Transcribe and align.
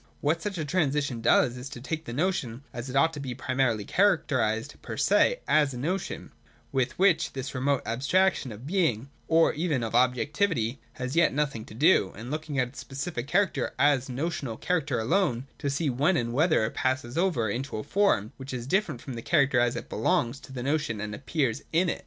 Wliat 0.23 0.41
such 0.41 0.57
a 0.57 0.65
transition 0.65 1.21
does, 1.21 1.57
is 1.57 1.69
to 1.69 1.79
take 1.79 2.05
the 2.05 2.11
notion, 2.11 2.63
as 2.73 2.89
it 2.89 2.95
ought 2.95 3.13
to 3.13 3.19
be 3.19 3.35
primarily 3.35 3.85
characterised 3.85 4.81
per 4.81 4.97
se 4.97 5.41
as 5.47 5.75
a 5.75 5.77
notion, 5.77 6.31
with 6.71 6.97
which 6.97 7.33
this 7.33 7.53
remote 7.53 7.83
abstraction 7.85 8.51
of 8.51 8.65
being, 8.65 9.11
or 9.27 9.53
even 9.53 9.83
of 9.83 9.93
objectivity, 9.93 10.79
has 10.93 11.11
as 11.11 11.15
yet 11.17 11.35
nothing 11.35 11.65
to 11.65 11.75
do, 11.75 12.11
and 12.15 12.31
looking 12.31 12.57
at 12.57 12.69
its 12.69 12.79
specific 12.79 13.27
character 13.27 13.75
as 13.77 14.09
a 14.09 14.11
notional 14.11 14.57
character 14.57 14.99
alone, 14.99 15.45
to 15.59 15.69
see 15.69 15.87
when 15.87 16.17
and 16.17 16.33
whether 16.33 16.65
it 16.65 16.73
passes 16.73 17.15
over 17.15 17.47
into 17.47 17.77
a 17.77 17.83
form 17.83 18.31
which 18.37 18.55
is 18.55 18.65
different 18.65 19.01
from 19.01 19.13
the 19.13 19.21
character 19.21 19.59
as 19.59 19.75
it 19.75 19.87
belongs 19.87 20.39
to 20.39 20.51
the 20.51 20.63
notion 20.63 20.99
and 20.99 21.13
appears 21.13 21.61
in 21.71 21.89
it. 21.89 21.99